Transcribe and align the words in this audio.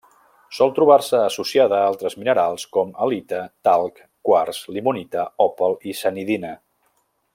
Sol 0.59 0.71
trobar-se 0.77 1.19
associada 1.25 1.81
a 1.81 1.89
altres 1.89 2.17
minerals 2.23 2.65
com: 2.77 2.89
halita, 3.03 3.43
talc, 3.69 4.01
quars, 4.31 4.63
limonita, 4.79 5.27
òpal 5.47 5.79
i 5.93 5.95
sanidina. 6.01 6.55